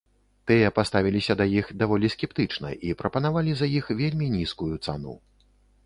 Тыя 0.51 0.69
паставіліся 0.77 1.33
да 1.41 1.45
іх 1.59 1.69
даволі 1.83 2.11
скептычна 2.15 2.73
і 2.91 2.97
прапанавалі 3.05 3.51
за 3.61 3.67
іх 3.79 3.85
вельмі 4.05 4.35
нізкую 4.41 4.75
цану. 4.85 5.13